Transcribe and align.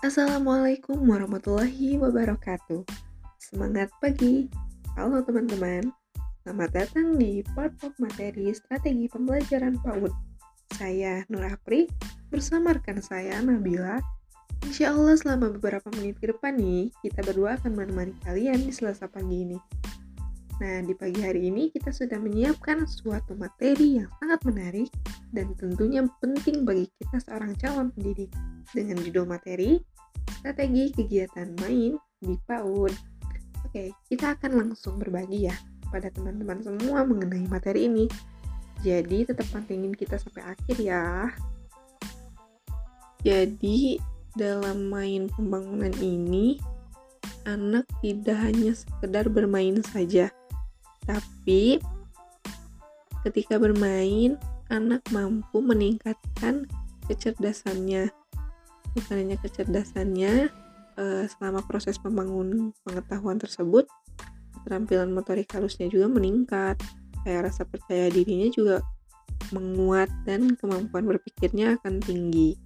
Assalamualaikum 0.00 0.96
warahmatullahi 1.12 2.00
wabarakatuh. 2.00 2.88
Semangat 3.36 3.92
pagi. 4.00 4.48
Halo 4.96 5.20
teman-teman. 5.20 5.92
Selamat 6.40 6.72
datang 6.72 7.20
di 7.20 7.44
part 7.52 7.76
materi 8.00 8.48
strategi 8.56 9.12
pembelajaran 9.12 9.76
PAUD. 9.84 10.08
Saya 10.72 11.20
Nur 11.28 11.44
Apri 11.44 11.84
bersama 12.32 12.72
rekan 12.72 13.04
saya 13.04 13.44
Nabila. 13.44 14.00
Insya 14.64 14.96
Allah 14.96 15.20
selama 15.20 15.52
beberapa 15.60 15.92
menit 15.92 16.16
ke 16.16 16.32
depan 16.32 16.56
nih, 16.56 16.88
kita 17.04 17.20
berdua 17.20 17.60
akan 17.60 17.76
menemani 17.76 18.16
kalian 18.24 18.56
di 18.56 18.72
selasa 18.72 19.04
pagi 19.04 19.52
ini. 19.52 19.60
Nah, 20.64 20.80
di 20.80 20.96
pagi 20.96 21.20
hari 21.20 21.52
ini 21.52 21.68
kita 21.68 21.92
sudah 21.92 22.16
menyiapkan 22.16 22.88
suatu 22.88 23.36
materi 23.36 24.00
yang 24.00 24.08
sangat 24.16 24.40
menarik 24.48 24.88
dan 25.36 25.52
tentunya 25.60 26.00
penting 26.24 26.64
bagi 26.64 26.88
kita 26.96 27.20
seorang 27.20 27.52
calon 27.60 27.92
pendidik 27.92 28.32
dengan 28.70 28.98
judul 29.02 29.26
materi 29.26 29.80
Strategi 30.40 30.94
Kegiatan 30.94 31.52
Main 31.60 31.98
di 32.22 32.34
PAUD. 32.48 32.94
Oke, 33.66 33.92
kita 34.08 34.38
akan 34.38 34.50
langsung 34.56 34.96
berbagi 34.96 35.50
ya 35.50 35.56
pada 35.90 36.08
teman-teman 36.08 36.62
semua 36.62 37.02
mengenai 37.04 37.44
materi 37.50 37.90
ini. 37.90 38.06
Jadi 38.80 39.28
tetap 39.28 39.44
pantengin 39.52 39.92
kita 39.92 40.16
sampai 40.16 40.56
akhir 40.56 40.76
ya. 40.80 41.28
Jadi 43.20 44.00
dalam 44.32 44.88
main 44.88 45.28
pembangunan 45.28 45.92
ini 46.00 46.56
anak 47.44 47.84
tidak 48.00 48.38
hanya 48.40 48.72
sekedar 48.72 49.28
bermain 49.28 49.84
saja, 49.84 50.32
tapi 51.04 51.82
ketika 53.26 53.60
bermain, 53.60 54.40
anak 54.72 55.04
mampu 55.12 55.60
meningkatkan 55.60 56.64
kecerdasannya. 57.10 58.19
Bukan 58.96 59.14
hanya 59.16 59.36
kecerdasannya, 59.38 60.50
eh, 60.98 61.24
selama 61.36 61.62
proses 61.64 61.96
pembangunan 61.96 62.74
pengetahuan 62.82 63.38
tersebut, 63.38 63.86
keterampilan 64.60 65.14
motorik 65.14 65.48
halusnya 65.54 65.88
juga 65.88 66.10
meningkat. 66.10 66.76
Kayak 67.24 67.52
rasa 67.52 67.62
percaya 67.68 68.08
dirinya 68.08 68.48
juga 68.52 68.76
menguat 69.52 70.08
dan 70.24 70.56
kemampuan 70.56 71.08
berpikirnya 71.08 71.80
akan 71.80 72.00
tinggi. 72.00 72.56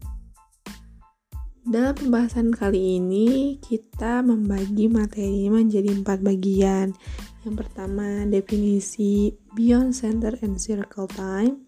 Dalam 1.64 1.96
pembahasan 1.96 2.52
kali 2.52 3.00
ini, 3.00 3.56
kita 3.56 4.20
membagi 4.20 4.84
materi 4.84 5.48
menjadi 5.48 5.96
empat 5.96 6.20
bagian. 6.20 6.92
Yang 7.40 7.54
pertama, 7.64 8.28
definisi 8.28 9.32
beyond 9.56 9.96
center 9.96 10.36
and 10.44 10.60
circle 10.60 11.08
time. 11.08 11.64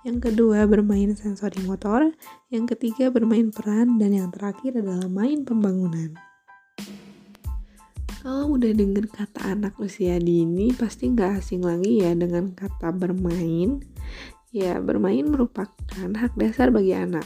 Yang 0.00 0.32
kedua, 0.32 0.64
bermain 0.64 1.12
sensori 1.12 1.60
motor. 1.68 2.08
Yang 2.48 2.76
ketiga, 2.76 3.12
bermain 3.12 3.52
peran. 3.52 4.00
Dan 4.00 4.16
yang 4.16 4.32
terakhir 4.32 4.80
adalah 4.80 5.08
main 5.12 5.44
pembangunan. 5.44 6.16
Kalau 8.20 8.56
udah 8.56 8.72
denger 8.76 9.08
kata 9.08 9.56
anak 9.56 9.80
usia 9.80 10.20
dini, 10.20 10.76
pasti 10.76 11.08
nggak 11.08 11.40
asing 11.40 11.64
lagi 11.64 12.04
ya 12.04 12.12
dengan 12.12 12.52
kata 12.52 12.92
bermain. 12.92 13.80
Ya, 14.52 14.76
bermain 14.80 15.24
merupakan 15.24 15.68
hak 15.96 16.36
dasar 16.36 16.68
bagi 16.68 16.92
anak 16.92 17.24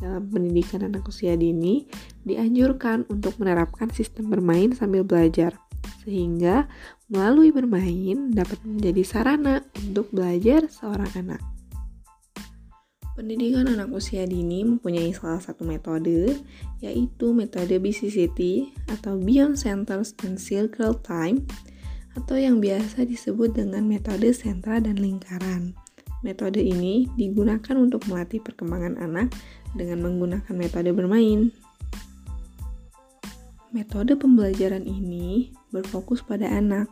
dalam 0.00 0.32
pendidikan 0.32 0.80
anak 0.80 1.04
usia 1.06 1.36
dini 1.36 1.84
dianjurkan 2.24 3.04
untuk 3.12 3.36
menerapkan 3.36 3.92
sistem 3.92 4.32
bermain 4.32 4.72
sambil 4.72 5.04
belajar, 5.04 5.54
sehingga 6.02 6.66
melalui 7.12 7.52
bermain 7.52 8.32
dapat 8.32 8.58
menjadi 8.64 9.02
sarana 9.04 9.60
untuk 9.76 10.08
belajar 10.10 10.66
seorang 10.72 11.12
anak. 11.14 11.59
Pendidikan 13.20 13.68
anak 13.68 13.92
usia 13.92 14.24
dini 14.24 14.64
mempunyai 14.64 15.12
salah 15.12 15.44
satu 15.44 15.60
metode, 15.60 16.40
yaitu 16.80 17.36
metode 17.36 17.76
BCCT 17.76 18.72
atau 18.88 19.20
Beyond 19.20 19.60
Centers 19.60 20.16
and 20.24 20.40
Circle 20.40 20.96
Time, 21.04 21.44
atau 22.16 22.40
yang 22.40 22.64
biasa 22.64 23.04
disebut 23.04 23.52
dengan 23.52 23.84
metode 23.84 24.32
sentra 24.32 24.80
dan 24.80 24.96
lingkaran. 24.96 25.76
Metode 26.24 26.64
ini 26.64 27.12
digunakan 27.20 27.76
untuk 27.76 28.08
melatih 28.08 28.40
perkembangan 28.40 28.96
anak 28.96 29.28
dengan 29.76 30.00
menggunakan 30.00 30.54
metode 30.56 30.88
bermain. 30.96 31.52
Metode 33.68 34.16
pembelajaran 34.16 34.88
ini 34.88 35.52
berfokus 35.68 36.24
pada 36.24 36.48
anak, 36.48 36.88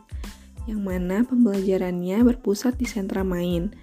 yang 0.69 0.85
mana 0.85 1.25
pembelajarannya 1.25 2.21
berpusat 2.21 2.77
di 2.77 2.85
sentra 2.85 3.25
main. 3.25 3.73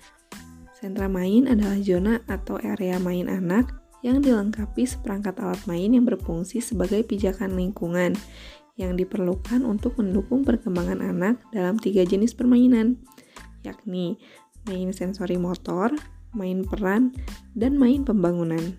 Sentra 0.77 1.09
main 1.09 1.49
adalah 1.49 1.81
zona 1.81 2.21
atau 2.29 2.61
area 2.61 3.01
main 3.01 3.33
anak 3.33 3.73
yang 4.05 4.21
dilengkapi 4.21 4.85
seperangkat 4.85 5.41
alat 5.41 5.65
main 5.65 5.89
yang 5.89 6.05
berfungsi 6.05 6.61
sebagai 6.61 7.01
pijakan 7.01 7.57
lingkungan 7.57 8.13
yang 8.77 8.93
diperlukan 8.93 9.65
untuk 9.65 9.97
mendukung 9.97 10.45
perkembangan 10.45 11.01
anak 11.01 11.41
dalam 11.49 11.81
tiga 11.81 12.05
jenis 12.05 12.37
permainan, 12.37 13.01
yakni 13.65 14.21
main 14.69 14.93
sensori 14.93 15.41
motor, 15.41 15.97
main 16.37 16.61
peran, 16.61 17.17
dan 17.57 17.81
main 17.81 18.05
pembangunan. 18.05 18.77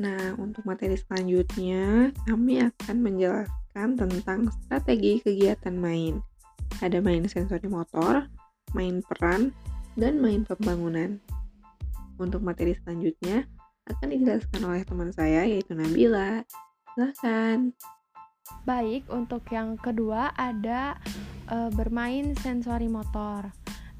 Nah, 0.00 0.40
untuk 0.40 0.64
materi 0.64 0.96
selanjutnya, 0.96 2.16
kami 2.24 2.64
akan 2.64 2.96
menjelaskan 3.04 4.00
tentang 4.00 4.48
strategi 4.64 5.20
kegiatan 5.20 5.76
main. 5.76 6.24
Ada 6.80 7.04
main 7.04 7.28
sensori 7.28 7.68
motor, 7.68 8.24
main 8.72 9.04
peran, 9.04 9.52
dan 9.94 10.18
main 10.18 10.42
pembangunan. 10.42 11.20
Untuk 12.16 12.40
materi 12.40 12.72
selanjutnya, 12.82 13.44
akan 13.86 14.08
dijelaskan 14.10 14.62
oleh 14.66 14.82
teman 14.82 15.10
saya, 15.14 15.46
yaitu 15.46 15.76
Nabila. 15.76 16.42
Silahkan. 16.96 17.70
Baik, 18.66 19.06
untuk 19.10 19.46
yang 19.50 19.78
kedua 19.78 20.34
ada 20.34 20.98
e, 21.46 21.70
bermain 21.74 22.34
sensori 22.38 22.90
motor. 22.90 23.50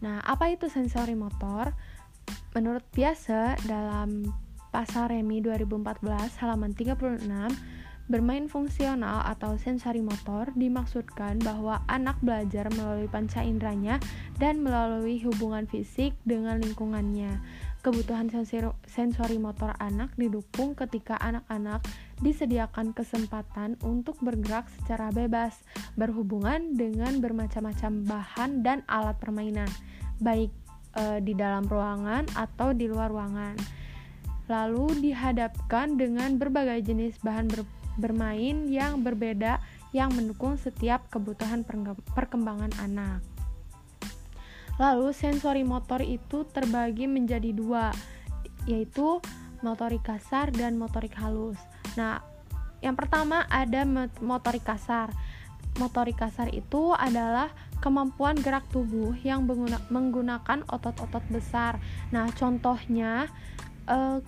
Nah, 0.02 0.22
apa 0.22 0.50
itu 0.50 0.66
sensori 0.66 1.14
motor? 1.14 1.70
Menurut 2.54 2.82
biasa 2.94 3.58
dalam 3.68 4.26
Pasar 4.74 5.14
Remi 5.14 5.40
2014 5.40 6.42
halaman 6.42 6.72
36 6.74 7.26
Bermain 8.06 8.46
fungsional 8.46 9.26
atau 9.26 9.58
sensori 9.58 9.98
motor 9.98 10.54
dimaksudkan 10.54 11.42
bahwa 11.42 11.82
anak 11.90 12.14
belajar 12.22 12.70
melalui 12.70 13.10
panca 13.10 13.42
inderanya 13.42 13.98
dan 14.38 14.62
melalui 14.62 15.18
hubungan 15.26 15.66
fisik 15.66 16.14
dengan 16.22 16.62
lingkungannya. 16.62 17.42
Kebutuhan 17.82 18.30
sensori 18.86 19.38
motor 19.38 19.74
anak 19.82 20.14
didukung 20.14 20.78
ketika 20.78 21.18
anak-anak 21.18 21.82
disediakan 22.18 22.90
kesempatan 22.90 23.78
untuk 23.82 24.18
bergerak 24.22 24.66
secara 24.78 25.14
bebas, 25.14 25.58
berhubungan 25.94 26.74
dengan 26.74 27.22
bermacam-macam 27.22 27.92
bahan 28.06 28.50
dan 28.66 28.82
alat 28.90 29.14
permainan, 29.22 29.70
baik 30.18 30.50
e, 30.98 31.22
di 31.22 31.34
dalam 31.38 31.66
ruangan 31.66 32.26
atau 32.34 32.74
di 32.74 32.90
luar 32.90 33.06
ruangan. 33.06 33.54
Lalu 34.50 35.06
dihadapkan 35.06 35.98
dengan 35.98 36.38
berbagai 36.42 36.90
jenis 36.90 37.18
bahan 37.22 37.46
ber 37.50 37.66
bermain 37.96 38.68
yang 38.68 39.00
berbeda 39.00 39.58
yang 39.96 40.12
mendukung 40.12 40.60
setiap 40.60 41.08
kebutuhan 41.08 41.64
perkembangan 42.12 42.72
anak. 42.80 43.24
Lalu 44.76 45.16
sensori 45.16 45.64
motor 45.64 46.04
itu 46.04 46.44
terbagi 46.52 47.08
menjadi 47.08 47.48
dua, 47.56 47.88
yaitu 48.68 49.24
motorik 49.64 50.04
kasar 50.04 50.52
dan 50.52 50.76
motorik 50.76 51.16
halus. 51.16 51.56
Nah, 51.96 52.20
yang 52.84 52.92
pertama 52.92 53.48
ada 53.48 53.88
motorik 54.20 54.68
kasar. 54.68 55.08
Motorik 55.80 56.20
kasar 56.20 56.52
itu 56.52 56.92
adalah 56.92 57.48
kemampuan 57.80 58.36
gerak 58.36 58.68
tubuh 58.68 59.16
yang 59.24 59.48
menggunakan 59.88 60.64
otot-otot 60.68 61.24
besar. 61.32 61.80
Nah, 62.12 62.28
contohnya 62.36 63.32
eh, 63.88 64.20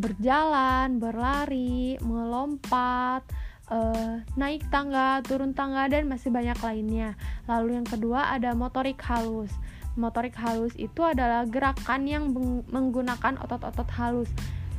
berjalan, 0.00 0.96
berlari, 0.96 2.00
melompat, 2.00 3.22
uh, 3.70 4.24
naik 4.34 4.66
tangga, 4.72 5.20
turun 5.22 5.52
tangga, 5.52 5.86
dan 5.86 6.08
masih 6.08 6.32
banyak 6.32 6.56
lainnya. 6.64 7.14
Lalu 7.46 7.78
yang 7.78 7.86
kedua 7.86 8.32
ada 8.32 8.56
motorik 8.56 8.98
halus. 9.04 9.52
Motorik 9.94 10.34
halus 10.34 10.72
itu 10.80 11.04
adalah 11.04 11.44
gerakan 11.44 12.08
yang 12.08 12.32
menggunakan 12.72 13.36
otot-otot 13.44 13.88
halus. 13.94 14.30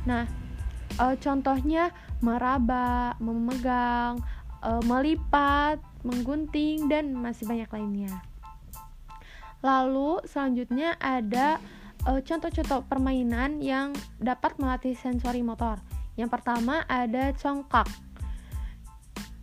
Nah, 0.04 0.26
uh, 0.98 1.14
contohnya 1.16 1.94
meraba, 2.18 3.14
memegang, 3.22 4.20
uh, 4.60 4.82
melipat, 4.84 5.78
menggunting, 6.02 6.90
dan 6.90 7.14
masih 7.14 7.46
banyak 7.46 7.70
lainnya. 7.70 8.12
Lalu 9.62 10.26
selanjutnya 10.26 10.98
ada 10.98 11.62
contoh-contoh 12.02 12.82
permainan 12.90 13.62
yang 13.62 13.94
dapat 14.18 14.58
melatih 14.58 14.98
sensori 14.98 15.42
motor. 15.46 15.78
Yang 16.18 16.30
pertama 16.34 16.82
ada 16.90 17.30
congkak. 17.38 17.86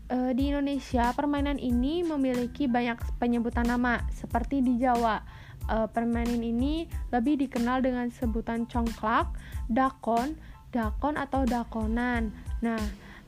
Uh, 0.10 0.34
di 0.34 0.50
Indonesia, 0.50 1.14
permainan 1.14 1.62
ini 1.62 2.02
memiliki 2.02 2.66
banyak 2.66 2.98
penyebutan 3.22 3.70
nama, 3.70 4.02
seperti 4.10 4.60
di 4.60 4.82
Jawa. 4.82 5.22
Uh, 5.70 5.86
permainan 5.86 6.42
ini 6.42 6.90
lebih 7.14 7.38
dikenal 7.46 7.86
dengan 7.86 8.10
sebutan 8.10 8.66
congklak, 8.66 9.30
dakon, 9.70 10.34
dakon 10.74 11.14
atau 11.14 11.46
dakonan. 11.46 12.34
Nah, 12.66 12.82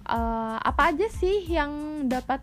uh, 0.10 0.58
apa 0.58 0.90
aja 0.90 1.06
sih 1.14 1.46
yang 1.46 2.04
dapat 2.10 2.42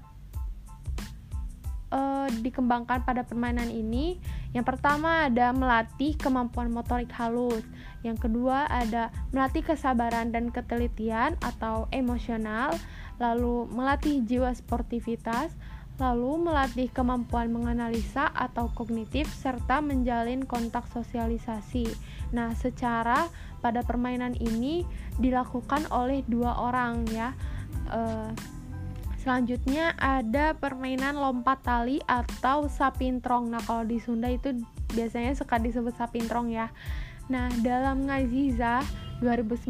uh, 1.92 2.28
dikembangkan 2.42 3.04
pada 3.04 3.24
permainan 3.24 3.68
ini? 3.68 4.20
Yang 4.52 4.74
pertama 4.74 5.28
ada 5.28 5.52
melatih 5.52 6.16
kemampuan 6.16 6.72
motorik 6.72 7.12
halus. 7.16 7.64
Yang 8.06 8.30
kedua 8.30 8.68
ada 8.70 9.10
melatih 9.34 9.66
kesabaran 9.66 10.30
dan 10.30 10.54
ketelitian 10.54 11.34
atau 11.42 11.90
emosional, 11.90 12.72
lalu 13.18 13.66
melatih 13.74 14.22
jiwa 14.22 14.54
sportivitas, 14.54 15.50
lalu 15.98 16.46
melatih 16.46 16.86
kemampuan 16.94 17.50
menganalisa 17.50 18.30
atau 18.30 18.70
kognitif 18.70 19.26
serta 19.34 19.82
menjalin 19.82 20.46
kontak 20.46 20.86
sosialisasi. 20.94 21.90
Nah, 22.30 22.54
secara 22.54 23.26
pada 23.58 23.82
permainan 23.82 24.38
ini 24.38 24.86
dilakukan 25.18 25.90
oleh 25.90 26.22
dua 26.30 26.54
orang 26.70 27.02
ya. 27.10 27.34
Uh, 27.90 28.30
selanjutnya 29.28 29.92
ada 30.00 30.56
permainan 30.56 31.20
lompat 31.20 31.60
tali 31.60 32.00
atau 32.08 32.64
sapintrong. 32.64 33.52
Nah, 33.52 33.60
kalau 33.60 33.84
di 33.84 34.00
Sunda 34.00 34.24
itu 34.32 34.56
biasanya 34.96 35.36
suka 35.36 35.60
disebut 35.60 35.92
sapintrong 36.00 36.48
ya. 36.48 36.72
Nah, 37.28 37.52
dalam 37.60 38.08
Ngazizah 38.08 38.80
2019 39.20 39.68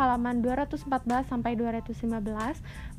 halaman 0.00 0.40
214 0.40 1.28
sampai 1.28 1.60
215 1.60 2.08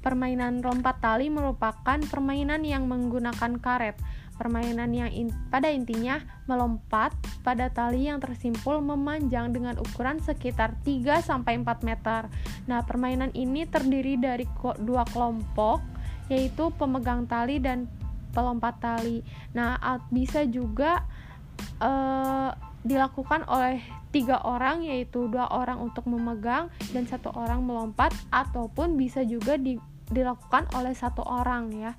permainan 0.06 0.62
lompat 0.62 1.02
tali 1.02 1.34
merupakan 1.34 1.98
permainan 2.14 2.62
yang 2.62 2.86
menggunakan 2.86 3.58
karet 3.58 3.98
permainan 4.38 4.94
yang 4.94 5.12
in, 5.12 5.34
pada 5.50 5.68
intinya 5.74 6.22
melompat 6.46 7.12
pada 7.42 7.68
tali 7.74 8.08
yang 8.08 8.22
tersimpul 8.22 8.80
memanjang 8.80 9.52
dengan 9.52 9.76
ukuran 9.82 10.22
sekitar 10.22 10.78
3 10.86 11.26
sampai 11.26 11.60
4 11.60 11.84
meter. 11.84 12.30
Nah, 12.70 12.86
permainan 12.86 13.34
ini 13.34 13.66
terdiri 13.68 14.16
dari 14.16 14.46
dua 14.82 15.04
kelompok 15.10 15.82
yaitu 16.30 16.70
pemegang 16.78 17.26
tali 17.26 17.58
dan 17.58 17.90
pelompat 18.32 18.78
tali. 18.78 19.26
Nah, 19.58 19.80
bisa 20.14 20.46
juga 20.46 21.04
uh, 21.82 22.52
dilakukan 22.86 23.44
oleh 23.50 23.82
tiga 24.16 24.40
orang 24.46 24.86
yaitu 24.88 25.28
dua 25.28 25.52
orang 25.52 25.84
untuk 25.84 26.08
memegang 26.08 26.72
dan 26.96 27.04
satu 27.10 27.34
orang 27.36 27.66
melompat 27.66 28.16
ataupun 28.32 28.96
bisa 28.96 29.26
juga 29.28 29.60
di, 29.60 29.76
dilakukan 30.08 30.72
oleh 30.78 30.96
satu 30.96 31.26
orang 31.26 31.74
ya. 31.76 31.92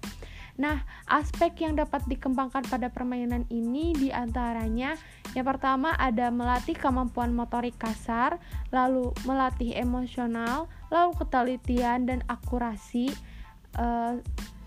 Nah, 0.59 0.83
aspek 1.07 1.63
yang 1.63 1.79
dapat 1.79 2.03
dikembangkan 2.11 2.67
pada 2.67 2.91
permainan 2.91 3.47
ini 3.47 3.95
di 3.95 4.11
antaranya 4.11 4.99
yang 5.39 5.47
pertama 5.47 5.95
ada 5.95 6.35
melatih 6.35 6.75
kemampuan 6.75 7.31
motorik 7.31 7.79
kasar, 7.79 8.43
lalu 8.75 9.15
melatih 9.23 9.71
emosional, 9.79 10.67
lalu 10.91 11.15
ketelitian 11.15 12.11
dan 12.11 12.27
akurasi. 12.27 13.15
Uh, 13.79 14.19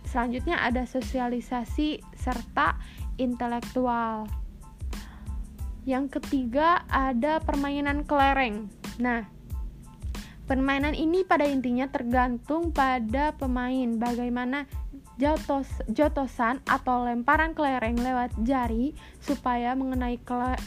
selanjutnya 0.07 0.63
ada 0.63 0.87
sosialisasi 0.87 1.99
serta 2.15 2.79
intelektual. 3.19 4.31
Yang 5.83 6.21
ketiga 6.21 6.87
ada 6.87 7.43
permainan 7.43 8.07
kelereng. 8.07 8.71
Nah, 9.01 9.27
permainan 10.47 10.95
ini 10.95 11.27
pada 11.27 11.43
intinya 11.49 11.89
tergantung 11.91 12.69
pada 12.69 13.35
pemain 13.35 13.97
bagaimana 13.99 14.69
jotos, 15.21 15.69
jotosan 15.85 16.65
atau 16.65 17.05
lemparan 17.05 17.53
kelereng 17.53 18.01
lewat 18.01 18.33
jari 18.41 18.97
supaya 19.21 19.77
mengenai 19.77 20.17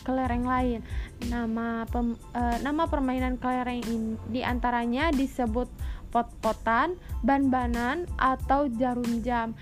kelereng 0.07 0.47
lain. 0.47 0.81
Nama 1.27 1.83
pem, 1.91 2.15
e, 2.15 2.43
nama 2.63 2.87
permainan 2.87 3.35
kelereng 3.43 3.83
ini 3.83 4.15
di 4.31 4.47
antaranya 4.47 5.11
disebut 5.11 5.67
pot-potan, 6.15 6.95
ban-banan 7.27 8.07
atau 8.15 8.71
jarum 8.71 9.27
jam. 9.27 9.59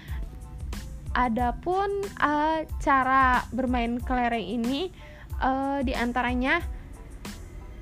Adapun 1.16 1.88
e, 2.20 2.68
cara 2.84 3.40
bermain 3.48 3.96
kelereng 3.96 4.44
ini 4.44 4.92
uh, 5.42 5.78
di 5.82 5.92
antaranya 5.92 6.62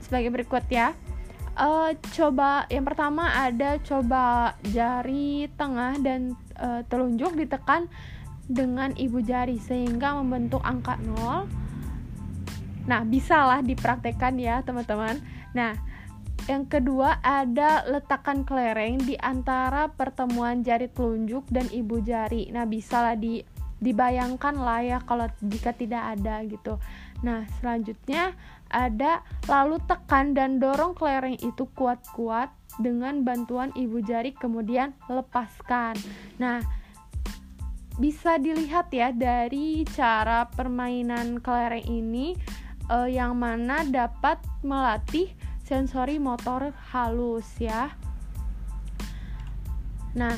sebagai 0.01 0.33
berikut 0.33 0.65
ya. 0.73 0.97
Uh, 1.61 1.93
coba 2.17 2.65
yang 2.73 2.89
pertama 2.89 3.29
ada 3.37 3.77
coba 3.85 4.57
jari 4.73 5.51
tengah 5.61 6.01
dan 6.01 6.33
uh, 6.61 6.85
telunjuk 6.87 7.35
ditekan 7.35 7.89
dengan 8.51 8.93
ibu 8.99 9.23
jari 9.25 9.57
sehingga 9.59 10.15
membentuk 10.21 10.61
angka 10.63 10.99
0. 11.01 11.49
Nah, 12.91 13.01
bisalah 13.07 13.63
dipraktekkan 13.63 14.37
ya, 14.37 14.61
teman-teman. 14.67 15.23
Nah, 15.55 15.79
yang 16.51 16.67
kedua 16.67 17.23
ada 17.23 17.87
letakkan 17.87 18.43
kelereng 18.43 18.99
di 19.05 19.15
antara 19.21 19.87
pertemuan 19.93 20.67
jari 20.67 20.91
telunjuk 20.91 21.47
dan 21.47 21.71
ibu 21.71 22.03
jari. 22.03 22.51
Nah, 22.51 22.67
bisalah 22.67 23.15
di 23.15 23.45
dibayangkan 23.81 24.61
lah 24.61 24.81
ya 24.85 24.99
kalau 25.09 25.25
jika 25.41 25.73
tidak 25.73 26.19
ada 26.19 26.45
gitu. 26.45 26.77
Nah, 27.25 27.49
selanjutnya 27.61 28.37
ada 28.69 29.25
lalu 29.49 29.81
tekan 29.89 30.37
dan 30.37 30.61
dorong 30.61 30.93
kelereng 30.95 31.41
itu 31.41 31.65
kuat-kuat 31.75 32.53
dengan 32.79 33.27
bantuan 33.27 33.75
ibu 33.75 33.99
jari 34.05 34.31
kemudian 34.37 34.95
lepaskan. 35.11 35.99
Nah, 36.39 36.63
bisa 37.99 38.39
dilihat 38.39 38.93
ya 38.95 39.11
dari 39.11 39.83
cara 39.91 40.47
permainan 40.47 41.43
kelereng 41.43 41.85
ini 41.89 42.39
eh, 42.87 43.09
yang 43.11 43.35
mana 43.41 43.83
dapat 43.83 44.39
melatih 44.63 45.33
sensori 45.67 46.19
motor 46.19 46.75
halus 46.91 47.47
ya. 47.63 47.95
Nah, 50.19 50.35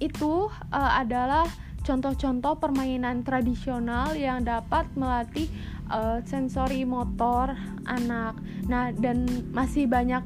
itu 0.00 0.48
uh, 0.72 0.92
adalah 0.96 1.44
contoh-contoh 1.84 2.56
permainan 2.56 3.20
tradisional 3.20 4.16
yang 4.16 4.40
dapat 4.40 4.88
melatih 4.96 5.52
uh, 5.92 6.24
sensori 6.24 6.88
motor 6.88 7.52
anak. 7.84 8.40
Nah, 8.64 8.90
dan 8.96 9.28
masih 9.52 9.84
banyak 9.84 10.24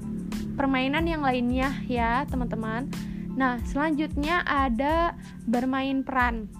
permainan 0.58 1.06
yang 1.06 1.22
lainnya 1.22 1.70
ya, 1.86 2.26
teman-teman. 2.26 2.90
Nah, 3.38 3.62
selanjutnya 3.62 4.42
ada 4.42 5.14
bermain 5.46 6.02
peran. 6.02 6.50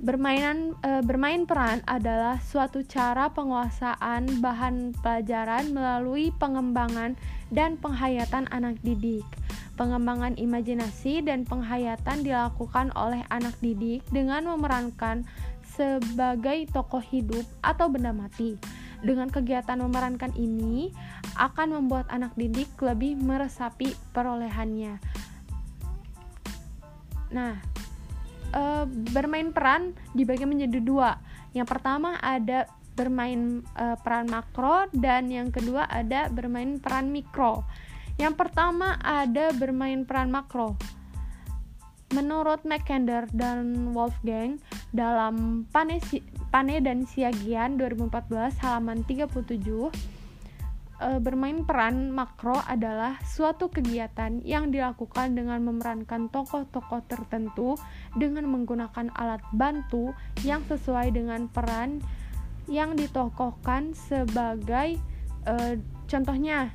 Bermainan 0.00 0.72
e, 0.80 1.04
bermain 1.04 1.44
peran 1.44 1.84
adalah 1.84 2.40
suatu 2.40 2.80
cara 2.88 3.28
penguasaan 3.36 4.40
bahan 4.40 4.96
pelajaran 5.04 5.76
melalui 5.76 6.32
pengembangan 6.40 7.20
dan 7.52 7.76
penghayatan 7.76 8.48
anak 8.48 8.80
didik. 8.80 9.28
Pengembangan 9.76 10.40
imajinasi 10.40 11.20
dan 11.20 11.44
penghayatan 11.44 12.24
dilakukan 12.24 12.96
oleh 12.96 13.20
anak 13.28 13.52
didik 13.60 14.00
dengan 14.08 14.48
memerankan 14.48 15.28
sebagai 15.68 16.64
tokoh 16.72 17.04
hidup 17.04 17.44
atau 17.60 17.92
benda 17.92 18.16
mati. 18.16 18.56
Dengan 19.00 19.32
kegiatan 19.32 19.80
memerankan 19.80 20.36
ini 20.36 20.92
akan 21.40 21.80
membuat 21.80 22.06
anak 22.12 22.36
didik 22.36 22.68
lebih 22.84 23.16
meresapi 23.16 23.96
perolehannya. 24.12 25.00
Nah, 27.32 27.54
e, 28.52 28.62
bermain 29.14 29.54
peran 29.54 29.96
dibagi 30.12 30.44
menjadi 30.44 30.78
dua. 30.82 31.10
Yang 31.56 31.68
pertama 31.70 32.18
ada 32.20 32.68
bermain 32.98 33.64
e, 33.64 33.86
peran 34.04 34.28
makro 34.28 34.90
dan 34.92 35.32
yang 35.32 35.48
kedua 35.48 35.88
ada 35.88 36.28
bermain 36.28 36.76
peran 36.82 37.08
mikro. 37.14 37.64
Yang 38.20 38.36
pertama 38.36 39.00
ada 39.00 39.54
bermain 39.56 40.04
peran 40.04 40.28
makro. 40.28 40.76
Menurut 42.10 42.66
McKender 42.66 43.30
dan 43.30 43.94
Wolfgang 43.94 44.58
dalam 44.90 45.64
Pane, 46.50 46.82
dan 46.82 47.06
Siagian 47.06 47.78
2014 47.78 48.58
halaman 48.66 49.06
37 49.06 49.62
e, 50.98 51.08
bermain 51.22 51.62
peran 51.62 52.10
makro 52.10 52.58
adalah 52.66 53.22
suatu 53.22 53.70
kegiatan 53.70 54.42
yang 54.42 54.74
dilakukan 54.74 55.38
dengan 55.38 55.62
memerankan 55.62 56.26
tokoh-tokoh 56.26 57.06
tertentu 57.06 57.78
dengan 58.18 58.50
menggunakan 58.50 59.14
alat 59.14 59.46
bantu 59.54 60.10
yang 60.42 60.66
sesuai 60.66 61.14
dengan 61.14 61.46
peran 61.46 62.02
yang 62.66 62.98
ditokohkan 62.98 63.94
sebagai 63.94 64.98
e, 65.46 65.54
contohnya 66.10 66.74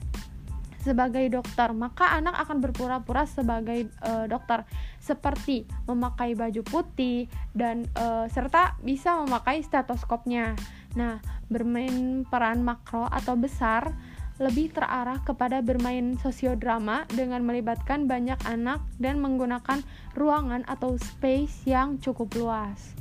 sebagai 0.86 1.26
dokter, 1.34 1.74
maka 1.74 2.14
anak 2.14 2.38
akan 2.46 2.62
berpura-pura 2.62 3.26
sebagai 3.26 3.90
uh, 4.06 4.30
dokter 4.30 4.62
seperti 5.02 5.66
memakai 5.90 6.38
baju 6.38 6.62
putih 6.62 7.26
dan 7.58 7.90
uh, 7.98 8.30
serta 8.30 8.78
bisa 8.86 9.18
memakai 9.26 9.66
stetoskopnya. 9.66 10.54
Nah, 10.94 11.18
bermain 11.50 12.22
peran 12.30 12.62
makro 12.62 13.10
atau 13.10 13.34
besar 13.34 13.98
lebih 14.36 14.70
terarah 14.76 15.24
kepada 15.24 15.64
bermain 15.64 16.20
sosiodrama 16.20 17.08
dengan 17.08 17.42
melibatkan 17.48 18.04
banyak 18.04 18.38
anak 18.44 18.84
dan 19.00 19.24
menggunakan 19.24 19.80
ruangan 20.14 20.68
atau 20.68 21.00
space 21.00 21.64
yang 21.66 21.98
cukup 22.04 22.36
luas. 22.36 22.94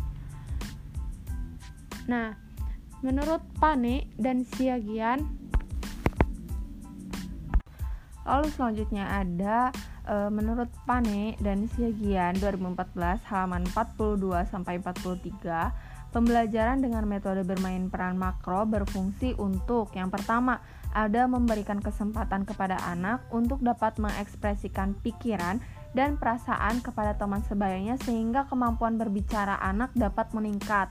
Nah, 2.07 2.39
menurut 3.03 3.43
Pane 3.59 4.09
dan 4.15 4.47
Siagian, 4.47 5.44
Lalu 8.25 8.49
selanjutnya 8.57 9.05
ada 9.05 9.69
e, 10.09 10.33
menurut 10.33 10.73
Pane 10.89 11.37
dan 11.45 11.69
Siagian 11.69 12.41
2014 12.41 13.21
halaman 13.29 13.69
42 13.69 14.49
sampai 14.49 14.81
43 14.81 16.11
pembelajaran 16.15 16.79
dengan 16.81 17.05
metode 17.05 17.45
bermain 17.45 17.91
peran 17.93 18.17
makro 18.17 18.65
berfungsi 18.65 19.35
untuk 19.37 19.93
yang 19.99 20.09
pertama 20.15 20.63
ada 20.95 21.27
memberikan 21.27 21.83
kesempatan 21.83 22.47
kepada 22.47 22.79
anak 22.87 23.27
untuk 23.35 23.59
dapat 23.59 23.99
mengekspresikan 23.99 24.95
pikiran 25.03 25.59
dan 25.93 26.15
perasaan 26.15 26.79
kepada 26.81 27.19
teman 27.19 27.43
sebayanya 27.43 27.99
sehingga 27.99 28.47
kemampuan 28.47 28.95
berbicara 28.95 29.59
anak 29.59 29.91
dapat 29.99 30.31
meningkat. 30.31 30.87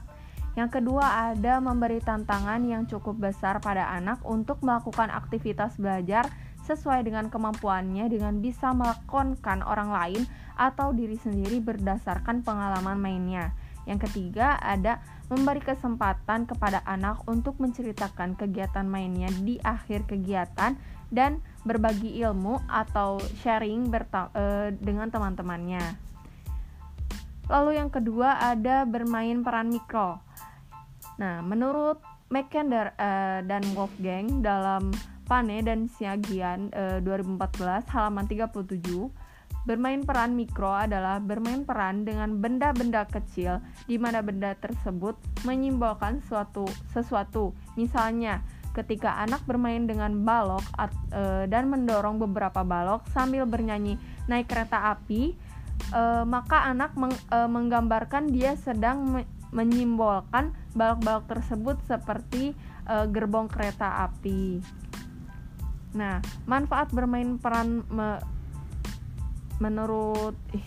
Yang 0.54 0.80
kedua, 0.80 1.34
ada 1.34 1.58
memberi 1.58 1.98
tantangan 1.98 2.62
yang 2.62 2.86
cukup 2.86 3.18
besar 3.18 3.58
pada 3.58 3.90
anak 3.90 4.22
untuk 4.22 4.62
melakukan 4.62 5.10
aktivitas 5.10 5.74
belajar 5.80 6.30
sesuai 6.64 7.04
dengan 7.04 7.28
kemampuannya 7.28 8.08
dengan 8.08 8.40
bisa 8.40 8.72
melakonkan 8.72 9.60
orang 9.60 9.92
lain 9.92 10.22
atau 10.56 10.96
diri 10.96 11.20
sendiri 11.20 11.60
berdasarkan 11.60 12.40
pengalaman 12.40 12.96
mainnya. 12.96 13.52
Yang 13.84 14.08
ketiga, 14.08 14.56
ada 14.64 15.04
memberi 15.28 15.60
kesempatan 15.60 16.48
kepada 16.48 16.80
anak 16.88 17.20
untuk 17.28 17.60
menceritakan 17.60 18.36
kegiatan 18.36 18.84
mainnya 18.88 19.28
di 19.44 19.60
akhir 19.60 20.08
kegiatan 20.08 20.76
dan 21.12 21.44
berbagi 21.68 22.16
ilmu 22.24 22.64
atau 22.68 23.20
sharing 23.44 23.92
uh, 23.92 24.72
dengan 24.80 25.08
teman-temannya. 25.12 26.00
Lalu 27.48 27.76
yang 27.76 27.92
kedua 27.92 28.40
ada 28.40 28.88
bermain 28.88 29.44
peran 29.44 29.68
mikro. 29.68 30.16
Nah, 31.20 31.44
menurut 31.44 32.00
McKender 32.32 32.96
uh, 32.96 33.44
dan 33.44 33.62
Wolfgang 33.76 34.40
dalam 34.40 34.90
Pane 35.24 35.64
dan 35.64 35.88
Siagian 35.88 36.68
e, 36.70 37.00
2014 37.00 37.88
halaman 37.90 38.28
37 38.28 38.54
Bermain 39.64 40.04
peran 40.04 40.36
mikro 40.36 40.76
adalah 40.76 41.16
bermain 41.24 41.64
peran 41.64 42.04
dengan 42.04 42.36
benda-benda 42.36 43.08
kecil 43.08 43.64
di 43.88 43.96
mana 43.96 44.20
benda 44.20 44.52
tersebut 44.60 45.16
menyimbolkan 45.48 46.20
suatu 46.28 46.68
sesuatu. 46.92 47.56
Misalnya, 47.72 48.44
ketika 48.76 49.16
anak 49.24 49.40
bermain 49.48 49.88
dengan 49.88 50.20
balok 50.20 50.68
at, 50.76 50.92
e, 51.08 51.48
dan 51.48 51.72
mendorong 51.72 52.20
beberapa 52.20 52.60
balok 52.60 53.08
sambil 53.08 53.48
bernyanyi 53.48 53.96
naik 54.28 54.52
kereta 54.52 54.92
api, 54.92 55.32
e, 55.96 56.02
maka 56.28 56.68
anak 56.68 56.92
meng, 57.00 57.16
e, 57.16 57.38
menggambarkan 57.48 58.28
dia 58.28 58.60
sedang 58.60 59.16
me, 59.16 59.24
menyimbolkan 59.48 60.52
balok-balok 60.76 61.24
tersebut 61.24 61.80
seperti 61.88 62.52
e, 62.84 62.94
gerbong 63.08 63.48
kereta 63.48 64.04
api. 64.12 64.60
Nah, 65.94 66.18
manfaat 66.44 66.90
bermain 66.90 67.38
peran 67.38 67.86
me, 67.86 68.18
menurut 69.62 70.34
ih. 70.50 70.66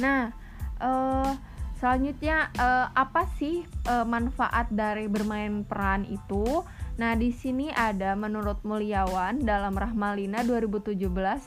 Nah, 0.00 0.32
uh, 0.80 1.30
selanjutnya 1.76 2.48
uh, 2.56 2.88
apa 2.96 3.28
sih 3.36 3.68
uh, 3.86 4.08
manfaat 4.08 4.72
dari 4.72 5.06
bermain 5.12 5.68
peran 5.68 6.08
itu? 6.08 6.64
Nah, 6.96 7.12
di 7.16 7.32
sini 7.32 7.68
ada 7.68 8.16
menurut 8.16 8.64
Mulyawan 8.64 9.44
dalam 9.44 9.76
Rahmalina 9.76 10.44
2017 10.44 10.96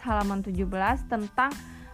halaman 0.05 0.45
17 0.45 1.09
tentang 1.09 1.49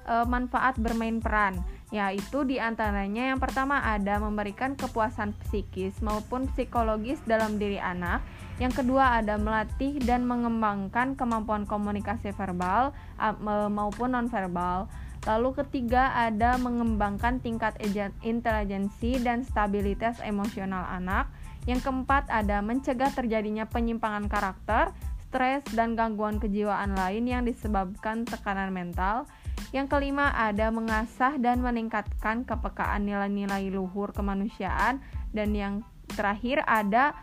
uh, 0.08 0.28
manfaat 0.28 0.76
bermain 0.80 1.24
peran 1.24 1.60
yaitu 1.92 2.48
di 2.48 2.56
antaranya 2.56 3.36
yang 3.36 3.40
pertama 3.44 3.84
ada 3.84 4.16
memberikan 4.16 4.80
kepuasan 4.80 5.36
psikis 5.44 6.00
maupun 6.00 6.48
psikologis 6.56 7.20
dalam 7.28 7.60
diri 7.60 7.84
anak 7.84 8.24
yang 8.62 8.70
kedua 8.70 9.18
ada 9.18 9.42
melatih 9.42 9.98
dan 10.06 10.30
mengembangkan 10.30 11.18
kemampuan 11.18 11.66
komunikasi 11.66 12.30
verbal 12.38 12.94
maupun 13.74 14.14
nonverbal. 14.14 14.86
Lalu 15.26 15.66
ketiga 15.66 16.14
ada 16.14 16.62
mengembangkan 16.62 17.42
tingkat 17.42 17.74
intelijensi 18.22 19.18
dan 19.18 19.42
stabilitas 19.42 20.22
emosional 20.22 20.86
anak. 20.86 21.26
Yang 21.66 21.90
keempat 21.90 22.30
ada 22.30 22.62
mencegah 22.62 23.10
terjadinya 23.10 23.66
penyimpangan 23.66 24.30
karakter 24.30 24.94
stres 25.26 25.66
dan 25.74 25.98
gangguan 25.98 26.38
kejiwaan 26.38 26.94
lain 26.94 27.26
yang 27.26 27.42
disebabkan 27.46 28.30
tekanan 28.30 28.70
mental. 28.70 29.26
Yang 29.74 29.94
kelima 29.94 30.34
ada 30.38 30.70
mengasah 30.70 31.38
dan 31.42 31.66
meningkatkan 31.66 32.46
kepekaan 32.46 33.10
nilai-nilai 33.10 33.74
luhur 33.74 34.14
kemanusiaan. 34.14 35.02
Dan 35.32 35.54
yang 35.54 35.74
terakhir 36.12 36.66
ada 36.66 37.16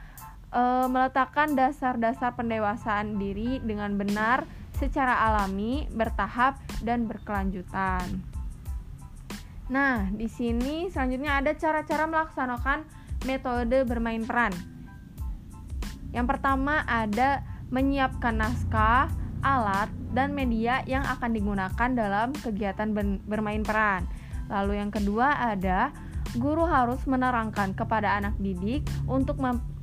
e, 0.52 0.62
meletakkan 0.88 1.54
dasar-dasar 1.54 2.34
pendewasaan 2.36 3.16
diri 3.20 3.60
dengan 3.64 3.96
benar 3.96 4.44
secara 4.78 5.26
alami, 5.26 5.90
bertahap 5.90 6.60
dan 6.86 7.10
berkelanjutan. 7.10 8.22
Nah, 9.68 10.08
di 10.08 10.30
sini 10.30 10.88
selanjutnya 10.88 11.44
ada 11.44 11.52
cara-cara 11.52 12.08
melaksanakan 12.08 12.88
metode 13.28 13.84
bermain 13.84 14.24
peran. 14.24 14.54
Yang 16.14 16.26
pertama 16.36 16.86
ada 16.88 17.44
menyiapkan 17.68 18.40
naskah, 18.40 19.12
alat, 19.44 19.92
dan 20.16 20.32
media 20.32 20.80
yang 20.88 21.04
akan 21.04 21.36
digunakan 21.36 21.90
dalam 21.92 22.32
kegiatan 22.32 22.96
bermain 23.28 23.60
peran. 23.60 24.08
Lalu 24.48 24.80
yang 24.80 24.88
kedua 24.88 25.36
ada 25.36 25.92
guru 26.40 26.64
harus 26.64 27.04
menerangkan 27.04 27.76
kepada 27.76 28.16
anak 28.16 28.36
didik 28.40 28.88
untuk 29.04 29.36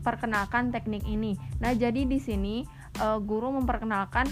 memperkenalkan 0.06 0.70
teknik 0.70 1.02
ini. 1.10 1.34
Nah, 1.58 1.74
jadi 1.74 2.06
di 2.06 2.22
sini 2.22 2.62
uh, 3.02 3.18
guru 3.18 3.50
memperkenalkan 3.58 4.30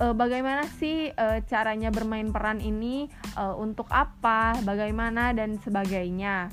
uh, 0.00 0.16
bagaimana 0.16 0.64
sih 0.80 1.12
uh, 1.12 1.44
caranya 1.44 1.92
bermain 1.92 2.32
peran 2.32 2.64
ini, 2.64 3.12
uh, 3.36 3.52
untuk 3.60 3.92
apa, 3.92 4.56
bagaimana 4.64 5.36
dan 5.36 5.60
sebagainya. 5.60 6.48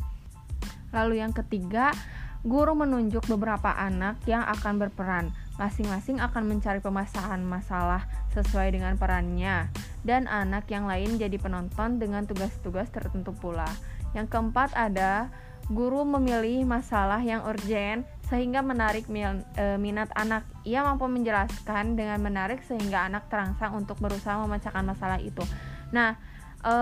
Lalu 0.91 1.23
yang 1.23 1.31
ketiga, 1.31 1.95
guru 2.43 2.75
menunjuk 2.75 3.31
beberapa 3.31 3.71
anak 3.71 4.19
yang 4.27 4.43
akan 4.43 4.75
berperan. 4.75 5.31
Masing-masing 5.55 6.19
akan 6.19 6.43
mencari 6.51 6.83
pemasangan 6.83 7.39
masalah 7.39 8.03
sesuai 8.35 8.75
dengan 8.75 8.99
perannya, 8.99 9.71
dan 10.03 10.27
anak 10.27 10.67
yang 10.67 10.83
lain 10.83 11.15
jadi 11.15 11.39
penonton 11.39 11.95
dengan 11.95 12.27
tugas-tugas 12.27 12.91
tertentu 12.91 13.31
pula. 13.31 13.67
Yang 14.11 14.35
keempat 14.35 14.75
ada 14.75 15.31
guru 15.71 16.03
memilih 16.03 16.65
masalah 16.65 17.21
yang 17.23 17.45
urgent 17.45 18.03
sehingga 18.29 18.61
menarik 18.61 19.09
e, 19.09 19.75
minat 19.81 20.13
anak. 20.13 20.45
Ia 20.63 20.85
mampu 20.85 21.09
menjelaskan 21.09 21.97
dengan 21.97 22.21
menarik 22.21 22.61
sehingga 22.61 23.09
anak 23.09 23.27
terangsang 23.27 23.73
untuk 23.73 23.97
berusaha 23.97 24.37
memecahkan 24.45 24.85
masalah 24.85 25.17
itu. 25.17 25.41
Nah, 25.89 26.13
e, 26.61 26.75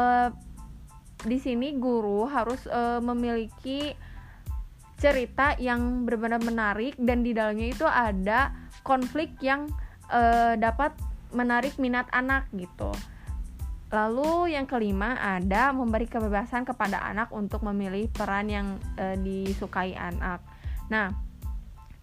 di 1.24 1.40
sini 1.40 1.80
guru 1.80 2.28
harus 2.28 2.68
e, 2.68 3.00
memiliki 3.00 3.96
cerita 4.98 5.54
yang 5.62 6.10
benar-benar 6.10 6.42
menarik 6.42 6.98
dan 6.98 7.22
di 7.22 7.32
dalamnya 7.32 7.70
itu 7.70 7.86
ada 7.86 8.50
konflik 8.82 9.30
yang 9.46 9.70
uh, 10.10 10.58
dapat 10.58 10.98
menarik 11.38 11.78
minat 11.78 12.10
anak 12.10 12.50
gitu. 12.58 12.90
Lalu 13.94 14.58
yang 14.58 14.68
kelima 14.68 15.16
ada 15.16 15.72
memberi 15.72 16.10
kebebasan 16.10 16.68
kepada 16.68 17.00
anak 17.08 17.32
untuk 17.32 17.64
memilih 17.64 18.10
peran 18.12 18.50
yang 18.50 18.68
uh, 19.00 19.16
disukai 19.16 19.96
anak. 19.96 20.42
Nah, 20.90 21.27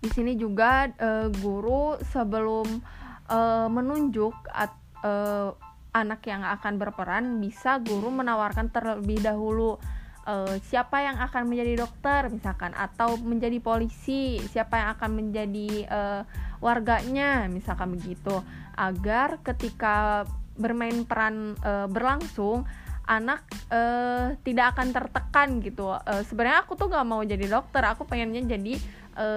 di 0.05 0.11
sini 0.13 0.33
juga 0.37 0.85
uh, 1.01 1.33
guru 1.41 1.97
sebelum 2.13 2.69
uh, 3.33 3.69
menunjuk 3.73 4.37
at, 4.53 4.77
uh, 5.01 5.57
anak 5.97 6.21
yang 6.29 6.45
akan 6.45 6.77
berperan 6.77 7.41
bisa 7.41 7.81
guru 7.81 8.13
menawarkan 8.13 8.69
terlebih 8.69 9.25
dahulu 9.25 9.81
uh, 10.29 10.55
siapa 10.69 11.01
yang 11.01 11.17
akan 11.17 11.49
menjadi 11.49 11.81
dokter 11.89 12.29
misalkan 12.29 12.77
atau 12.77 13.17
menjadi 13.17 13.57
polisi, 13.65 14.45
siapa 14.53 14.77
yang 14.77 14.89
akan 15.01 15.11
menjadi 15.17 15.69
uh, 15.89 16.23
warganya 16.61 17.49
misalkan 17.49 17.97
begitu. 17.97 18.45
Agar 18.77 19.41
ketika 19.41 20.29
bermain 20.55 21.03
peran 21.05 21.59
e, 21.59 21.73
berlangsung 21.91 22.63
anak 23.05 23.45
e, 23.69 23.81
tidak 24.47 24.75
akan 24.79 24.89
tertekan 24.95 25.49
gitu. 25.61 25.93
E, 25.93 26.25
sebenarnya 26.25 26.65
aku 26.65 26.79
tuh 26.79 26.89
gak 26.89 27.05
mau 27.05 27.21
jadi 27.21 27.45
dokter 27.51 27.83
aku 27.85 28.09
pengennya 28.09 28.43
jadi 28.47 28.79
e, 29.15 29.29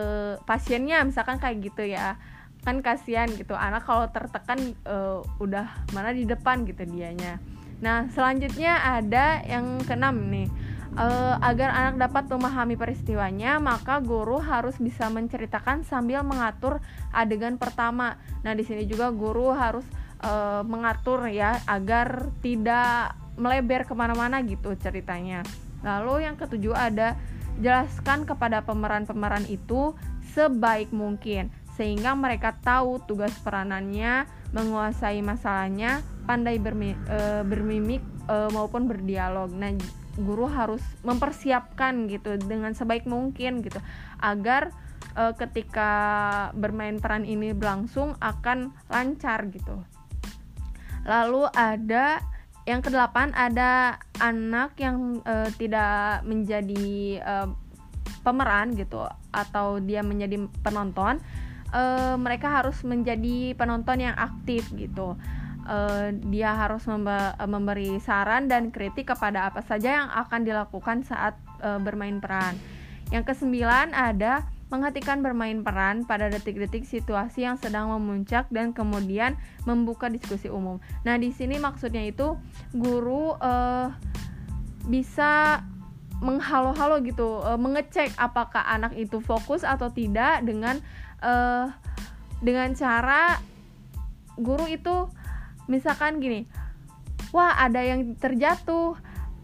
pasiennya 0.43 1.05
misalkan 1.05 1.38
kayak 1.38 1.62
gitu 1.62 1.88
ya 1.88 2.17
kan 2.65 2.84
kasihan 2.84 3.29
gitu 3.31 3.55
anak 3.55 3.86
kalau 3.86 4.10
tertekan 4.12 4.75
e, 4.84 4.98
udah 5.39 5.88
mana 5.96 6.12
di 6.12 6.27
depan 6.27 6.67
gitu 6.67 6.84
dianya 6.84 7.39
nah 7.77 8.10
selanjutnya 8.10 8.98
ada 8.98 9.46
yang 9.46 9.81
keenam 9.86 10.17
nih 10.34 10.50
Uh, 10.98 11.38
agar 11.46 11.69
anak 11.77 12.10
dapat 12.10 12.25
memahami 12.25 12.74
peristiwanya, 12.74 13.62
maka 13.62 14.01
guru 14.01 14.41
harus 14.41 14.81
bisa 14.81 15.05
menceritakan 15.13 15.86
sambil 15.86 16.25
mengatur 16.25 16.81
adegan 17.13 17.62
pertama. 17.62 18.17
Nah, 18.41 18.57
di 18.57 18.65
sini 18.65 18.89
juga 18.89 19.13
guru 19.13 19.53
harus 19.53 19.86
uh, 20.25 20.65
mengatur 20.65 21.29
ya 21.29 21.62
agar 21.69 22.34
tidak 22.41 23.13
melebar 23.38 23.86
ke 23.86 23.93
mana-mana 23.93 24.41
gitu 24.41 24.74
ceritanya. 24.74 25.46
Lalu 25.86 26.25
yang 26.25 26.34
ketujuh 26.34 26.74
ada 26.74 27.13
jelaskan 27.61 28.23
kepada 28.23 28.61
pemeran-pemeran 28.63 29.45
itu 29.49 29.97
sebaik 30.33 30.93
mungkin 30.93 31.49
sehingga 31.77 32.17
mereka 32.17 32.57
tahu 32.65 32.97
tugas 33.05 33.31
peranannya, 33.45 34.25
menguasai 34.49 35.21
masalahnya, 35.21 36.01
pandai 36.25 36.57
bermi, 36.57 36.97
e, 37.05 37.45
bermimik 37.45 38.01
e, 38.25 38.35
maupun 38.49 38.89
berdialog. 38.89 39.53
Nah, 39.53 39.77
guru 40.17 40.49
harus 40.49 40.81
mempersiapkan 41.05 42.09
gitu 42.09 42.41
dengan 42.41 42.73
sebaik 42.73 43.05
mungkin 43.05 43.61
gitu 43.61 43.77
agar 44.17 44.73
e, 45.13 45.37
ketika 45.37 45.91
bermain 46.57 46.97
peran 46.97 47.29
ini 47.29 47.53
berlangsung 47.53 48.17
akan 48.17 48.73
lancar 48.89 49.45
gitu. 49.53 49.77
Lalu 51.05 51.45
ada 51.53 52.25
yang 52.67 52.83
kedelapan 52.83 53.31
ada 53.31 53.95
anak 54.19 54.75
yang 54.75 55.24
uh, 55.24 55.47
tidak 55.55 56.27
menjadi 56.27 57.24
uh, 57.24 57.47
pemeran 58.27 58.75
gitu 58.75 59.07
atau 59.31 59.79
dia 59.79 60.03
menjadi 60.03 60.36
penonton 60.59 61.24
uh, 61.71 62.19
mereka 62.19 62.51
harus 62.51 62.83
menjadi 62.83 63.55
penonton 63.55 64.03
yang 64.03 64.15
aktif 64.19 64.67
gitu. 64.75 65.15
Uh, 65.67 66.15
dia 66.31 66.55
harus 66.55 66.88
memberi 67.43 68.00
saran 68.00 68.47
dan 68.47 68.71
kritik 68.71 69.12
kepada 69.12 69.51
apa 69.51 69.59
saja 69.67 70.00
yang 70.03 70.07
akan 70.12 70.47
dilakukan 70.47 71.03
saat 71.03 71.36
uh, 71.59 71.79
bermain 71.79 72.24
peran. 72.24 72.55
Yang 73.12 73.36
kesembilan 73.36 73.91
ada 73.91 74.47
menghatikan 74.67 75.24
bermain 75.24 75.63
peran 75.63 76.03
pada 76.03 76.27
detik-detik 76.27 76.83
situasi 76.83 77.47
yang 77.47 77.55
sedang 77.55 77.88
memuncak 77.88 78.51
dan 78.51 78.75
kemudian 78.75 79.39
membuka 79.63 80.12
diskusi 80.12 80.51
umum. 80.51 80.83
Nah, 81.07 81.15
di 81.15 81.31
sini 81.31 81.55
maksudnya 81.55 82.03
itu 82.03 82.36
guru 82.75 83.36
uh, 83.39 83.95
bisa 84.88 85.63
menghalo-halo 86.19 87.00
gitu, 87.05 87.39
uh, 87.45 87.55
mengecek 87.55 88.12
apakah 88.19 88.65
anak 88.67 88.91
itu 89.00 89.24
fokus 89.24 89.63
atau 89.63 89.88
tidak 89.88 90.43
dengan 90.43 90.81
uh, 91.24 91.71
dengan 92.43 92.75
cara 92.75 93.39
guru 94.38 94.67
itu 94.69 95.09
misalkan 95.65 96.19
gini, 96.21 96.47
wah 97.31 97.57
ada 97.59 97.83
yang 97.83 98.15
terjatuh, 98.15 98.95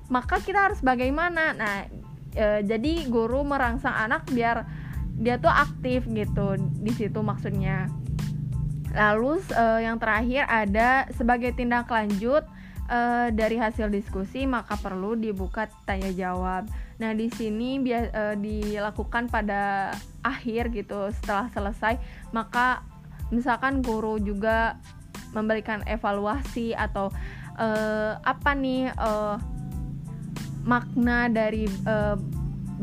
maka 0.07 0.39
kita 0.39 0.71
harus 0.71 0.79
bagaimana? 0.79 1.51
Nah, 1.57 1.75
e, 2.33 2.63
jadi 2.63 3.09
guru 3.09 3.43
merangsang 3.43 3.93
anak 3.93 4.29
biar 4.31 4.63
dia 5.17 5.37
tuh 5.37 5.51
aktif 5.51 6.05
gitu 6.09 6.57
di 6.81 6.91
situ 6.93 7.19
maksudnya. 7.21 7.89
Lalu 8.93 9.41
uh, 9.57 9.81
yang 9.81 9.97
terakhir 9.97 10.45
ada 10.45 11.09
sebagai 11.17 11.53
tindak 11.57 11.89
lanjut 11.89 12.45
uh, 12.89 13.27
dari 13.33 13.57
hasil 13.57 13.89
diskusi 13.89 14.45
maka 14.45 14.77
perlu 14.77 15.17
dibuka 15.17 15.69
tanya 15.85 16.13
jawab. 16.13 16.69
Nah 17.01 17.11
di 17.17 17.29
sini 17.33 17.81
uh, 17.81 18.37
dilakukan 18.37 19.33
pada 19.33 19.93
akhir 20.21 20.69
gitu 20.73 21.09
setelah 21.09 21.49
selesai 21.49 21.97
maka 22.29 22.85
misalkan 23.33 23.81
guru 23.81 24.21
juga 24.21 24.77
memberikan 25.33 25.81
evaluasi 25.89 26.77
atau 26.77 27.09
uh, 27.57 28.13
apa 28.21 28.51
nih 28.53 28.93
uh, 29.01 29.41
makna 30.63 31.27
dari 31.27 31.65
uh, 31.89 32.15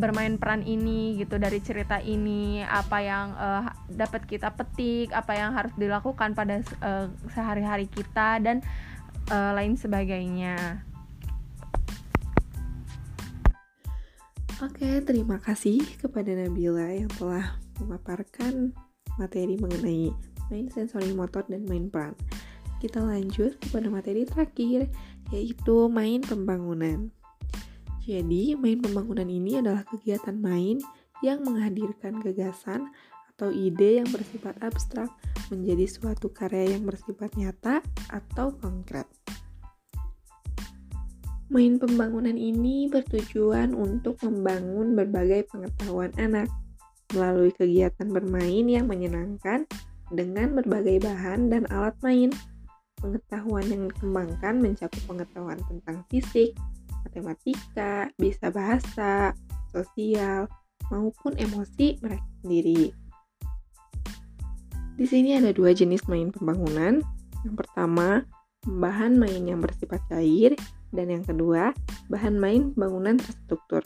bermain 0.00 0.40
peran 0.40 0.64
ini 0.64 1.20
gitu 1.20 1.36
dari 1.36 1.60
cerita 1.60 2.00
ini 2.00 2.64
apa 2.64 2.98
yang 3.04 3.26
uh, 3.36 3.68
dapat 3.92 4.24
kita 4.24 4.50
petik 4.56 5.12
apa 5.12 5.36
yang 5.36 5.52
harus 5.52 5.70
dilakukan 5.76 6.32
pada 6.32 6.64
uh, 6.80 7.06
sehari-hari 7.30 7.86
kita 7.86 8.40
dan 8.40 8.64
uh, 9.28 9.52
lain 9.52 9.76
sebagainya. 9.76 10.82
Oke, 14.60 15.00
terima 15.04 15.40
kasih 15.40 15.80
kepada 15.96 16.36
Nabila 16.36 16.84
yang 16.92 17.08
telah 17.16 17.56
memaparkan 17.80 18.76
materi 19.16 19.56
mengenai 19.56 20.12
main 20.52 20.66
sensori 20.68 21.16
motor 21.16 21.48
dan 21.48 21.64
main 21.64 21.88
peran. 21.88 22.12
Kita 22.76 23.00
lanjut 23.00 23.56
kepada 23.56 23.88
materi 23.88 24.28
terakhir, 24.28 24.88
yaitu 25.32 25.88
main 25.88 26.20
pembangunan. 26.20 27.08
Jadi, 28.10 28.58
main 28.58 28.82
pembangunan 28.82 29.30
ini 29.30 29.62
adalah 29.62 29.86
kegiatan 29.86 30.34
main 30.34 30.82
yang 31.22 31.46
menghadirkan 31.46 32.18
gagasan 32.18 32.90
atau 33.30 33.54
ide 33.54 34.02
yang 34.02 34.10
bersifat 34.10 34.58
abstrak 34.58 35.06
menjadi 35.46 35.86
suatu 35.86 36.26
karya 36.34 36.74
yang 36.74 36.90
bersifat 36.90 37.30
nyata 37.38 37.78
atau 38.10 38.50
konkret. 38.58 39.06
Main 41.54 41.78
pembangunan 41.78 42.34
ini 42.34 42.90
bertujuan 42.90 43.78
untuk 43.78 44.18
membangun 44.26 44.98
berbagai 44.98 45.46
pengetahuan 45.54 46.10
anak 46.18 46.50
melalui 47.14 47.54
kegiatan 47.54 48.10
bermain 48.10 48.66
yang 48.66 48.90
menyenangkan 48.90 49.70
dengan 50.10 50.58
berbagai 50.58 51.06
bahan 51.06 51.46
dan 51.46 51.62
alat 51.70 51.94
main. 52.02 52.34
Pengetahuan 52.98 53.70
yang 53.70 53.86
dikembangkan 53.86 54.58
mencakup 54.58 54.98
pengetahuan 55.06 55.62
tentang 55.70 56.02
fisik, 56.10 56.58
matematika, 57.10 58.06
bisa 58.14 58.54
bahasa, 58.54 59.34
sosial, 59.74 60.46
maupun 60.94 61.34
emosi 61.34 61.98
mereka 61.98 62.26
sendiri. 62.38 62.94
Di 64.94 65.06
sini 65.10 65.34
ada 65.34 65.50
dua 65.50 65.74
jenis 65.74 66.06
main 66.06 66.30
pembangunan. 66.30 67.02
Yang 67.42 67.56
pertama, 67.66 68.22
bahan 68.62 69.18
main 69.18 69.42
yang 69.42 69.58
bersifat 69.58 69.98
cair, 70.06 70.54
dan 70.94 71.10
yang 71.10 71.26
kedua, 71.26 71.74
bahan 72.06 72.38
main 72.38 72.70
pembangunan 72.76 73.18
terstruktur. 73.18 73.82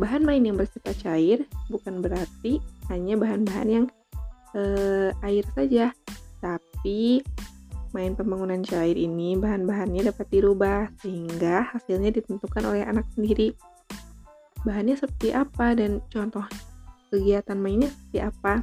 Bahan 0.00 0.24
main 0.24 0.44
yang 0.44 0.56
bersifat 0.56 0.96
cair 1.04 1.44
bukan 1.68 2.00
berarti 2.00 2.60
hanya 2.92 3.16
bahan-bahan 3.16 3.68
yang 3.68 3.86
eh, 4.54 5.10
air 5.24 5.44
saja, 5.56 5.90
tapi 6.38 7.24
main 7.96 8.12
pembangunan 8.12 8.60
cair 8.60 8.92
ini 8.92 9.40
bahan-bahannya 9.40 10.12
dapat 10.12 10.28
dirubah 10.28 10.92
sehingga 11.00 11.72
hasilnya 11.72 12.12
ditentukan 12.12 12.68
oleh 12.68 12.84
anak 12.84 13.08
sendiri. 13.16 13.56
Bahannya 14.68 15.00
seperti 15.00 15.32
apa 15.32 15.72
dan 15.72 16.04
contoh 16.12 16.44
kegiatan 17.08 17.56
mainnya 17.56 17.88
seperti 17.88 18.18
apa? 18.20 18.54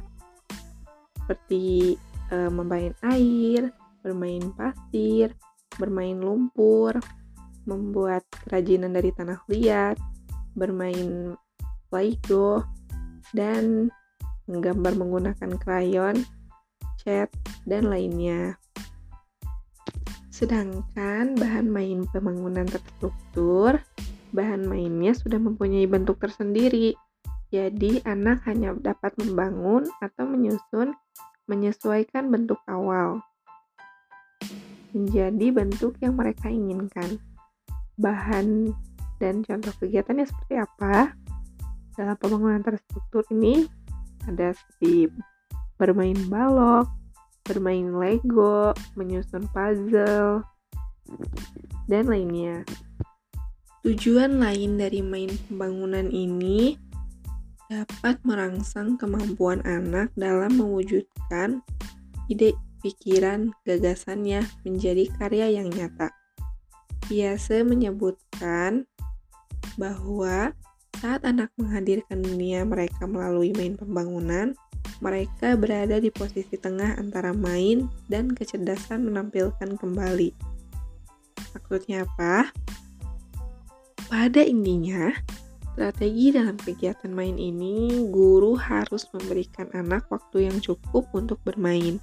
Seperti 1.18 1.64
e, 2.30 2.36
membain 2.46 2.94
air, 3.02 3.74
bermain 4.06 4.54
pasir, 4.54 5.34
bermain 5.74 6.14
lumpur, 6.14 6.94
membuat 7.66 8.22
kerajinan 8.46 8.94
dari 8.94 9.10
tanah 9.10 9.42
liat, 9.50 9.98
bermain 10.54 11.34
play-doh, 11.90 12.62
dan 13.34 13.90
menggambar 14.46 14.94
menggunakan 14.94 15.50
krayon, 15.58 16.22
cat, 17.02 17.32
dan 17.64 17.88
lainnya. 17.88 18.60
Sedangkan 20.34 21.38
bahan 21.38 21.70
main 21.70 22.10
pembangunan 22.10 22.66
terstruktur, 22.66 23.78
bahan 24.34 24.66
mainnya 24.66 25.14
sudah 25.14 25.38
mempunyai 25.38 25.86
bentuk 25.86 26.18
tersendiri. 26.18 26.98
Jadi, 27.54 28.02
anak 28.02 28.42
hanya 28.50 28.74
dapat 28.74 29.14
membangun 29.22 29.86
atau 30.02 30.26
menyusun 30.26 30.90
menyesuaikan 31.46 32.34
bentuk 32.34 32.58
awal 32.66 33.22
menjadi 34.90 35.54
bentuk 35.54 35.94
yang 36.02 36.18
mereka 36.18 36.50
inginkan. 36.50 37.18
Bahan 37.94 38.74
dan 39.22 39.46
contoh 39.46 39.70
kegiatannya 39.78 40.26
seperti 40.26 40.54
apa? 40.58 41.14
Dalam 41.94 42.18
pembangunan 42.18 42.62
terstruktur 42.62 43.22
ini 43.30 43.70
ada 44.26 44.50
seperti 44.50 45.10
bermain 45.78 46.18
balok, 46.26 46.90
bermain 47.44 47.92
Lego, 47.92 48.72
menyusun 48.96 49.44
puzzle, 49.52 50.42
dan 51.86 52.08
lainnya. 52.08 52.64
Tujuan 53.84 54.40
lain 54.40 54.80
dari 54.80 55.04
main 55.04 55.28
pembangunan 55.48 56.08
ini 56.08 56.80
dapat 57.68 58.16
merangsang 58.24 58.96
kemampuan 58.96 59.60
anak 59.68 60.08
dalam 60.16 60.56
mewujudkan 60.56 61.60
ide 62.32 62.56
pikiran 62.80 63.52
gagasannya 63.68 64.44
menjadi 64.64 65.08
karya 65.20 65.60
yang 65.60 65.68
nyata. 65.68 66.12
Biasa 67.08 67.60
menyebutkan 67.64 68.88
bahwa 69.76 70.56
saat 71.00 71.20
anak 71.28 71.52
menghadirkan 71.60 72.24
dunia 72.24 72.64
mereka 72.64 73.04
melalui 73.04 73.52
main 73.52 73.76
pembangunan, 73.76 74.56
mereka 75.04 75.52
berada 75.60 76.00
di 76.00 76.08
posisi 76.08 76.56
tengah 76.56 76.96
antara 76.96 77.36
main 77.36 77.84
dan 78.08 78.32
kecerdasan 78.32 79.04
menampilkan 79.04 79.76
kembali. 79.76 80.32
Maksudnya 81.52 82.08
apa? 82.08 82.48
Pada 84.08 84.40
intinya, 84.40 85.12
strategi 85.76 86.32
dalam 86.32 86.56
kegiatan 86.56 87.12
main 87.12 87.36
ini, 87.36 88.08
guru 88.08 88.56
harus 88.56 89.04
memberikan 89.12 89.68
anak 89.76 90.08
waktu 90.08 90.48
yang 90.48 90.56
cukup 90.64 91.04
untuk 91.12 91.36
bermain, 91.44 92.00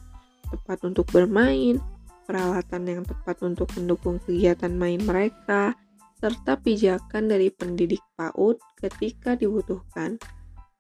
tepat 0.54 0.86
untuk 0.86 1.10
bermain, 1.10 1.82
peralatan 2.30 2.86
yang 2.86 3.02
tepat 3.02 3.42
untuk 3.42 3.66
mendukung 3.74 4.22
kegiatan 4.22 4.72
main 4.78 5.02
mereka, 5.02 5.74
serta 6.22 6.54
pijakan 6.62 7.34
dari 7.34 7.50
pendidik 7.50 8.04
PAUD 8.14 8.62
ketika 8.78 9.34
dibutuhkan. 9.34 10.22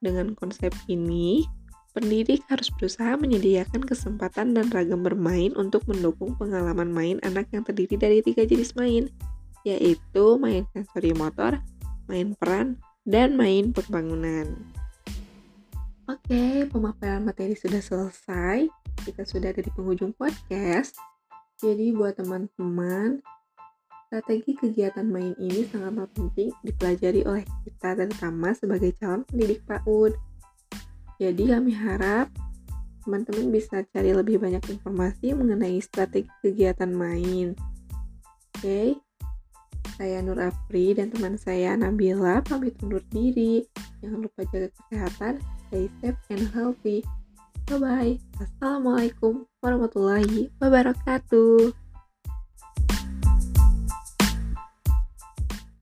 Dengan 0.01 0.33
konsep 0.33 0.73
ini, 0.89 1.45
Pendidik 1.91 2.47
harus 2.47 2.71
berusaha 2.71 3.19
menyediakan 3.19 3.83
kesempatan 3.83 4.55
dan 4.55 4.71
ragam 4.71 5.03
bermain 5.03 5.51
untuk 5.59 5.83
mendukung 5.91 6.39
pengalaman 6.39 6.87
main 6.87 7.17
anak 7.19 7.51
yang 7.51 7.67
terdiri 7.67 7.99
dari 7.99 8.23
tiga 8.23 8.47
jenis 8.47 8.79
main, 8.79 9.11
yaitu 9.67 10.39
main 10.39 10.63
sensori 10.71 11.11
motor, 11.11 11.59
main 12.07 12.31
peran, 12.39 12.79
dan 13.03 13.35
main 13.35 13.75
pembangunan. 13.75 14.55
Oke, 16.07 16.63
pemaparan 16.71 17.27
materi 17.27 17.59
sudah 17.59 17.83
selesai. 17.83 18.71
Kita 19.03 19.27
sudah 19.27 19.51
ada 19.51 19.59
di 19.59 19.71
penghujung 19.75 20.15
podcast. 20.15 20.95
Jadi 21.59 21.91
buat 21.91 22.15
teman-teman, 22.15 23.19
strategi 24.07 24.55
kegiatan 24.55 25.07
main 25.07 25.35
ini 25.43 25.67
sangatlah 25.67 26.07
penting 26.15 26.55
dipelajari 26.63 27.27
oleh 27.27 27.43
kita 27.67 27.99
terutama 27.99 28.55
sebagai 28.55 28.95
calon 28.95 29.27
pendidik 29.27 29.59
PAUD. 29.67 30.30
Jadi 31.21 31.53
kami 31.53 31.69
harap 31.77 32.33
teman-teman 33.05 33.53
bisa 33.53 33.85
cari 33.93 34.09
lebih 34.09 34.41
banyak 34.41 34.65
informasi 34.73 35.37
mengenai 35.37 35.77
strategi 35.77 36.33
kegiatan 36.41 36.89
main. 36.89 37.53
Oke, 38.57 38.57
okay? 38.57 38.87
saya 40.01 40.17
Nur 40.25 40.41
Afri 40.41 40.97
dan 40.97 41.13
teman 41.13 41.37
saya 41.37 41.77
Nabila 41.77 42.41
pamit 42.41 42.73
undur 42.81 43.05
diri. 43.13 43.61
Jangan 44.01 44.25
lupa 44.25 44.41
jaga 44.49 44.73
kesehatan, 44.73 45.33
stay 45.69 45.85
safe 46.01 46.21
and 46.33 46.49
healthy. 46.57 47.05
Bye-bye. 47.69 48.17
Assalamualaikum 48.41 49.45
warahmatullahi 49.61 50.49
wabarakatuh. 50.57 51.80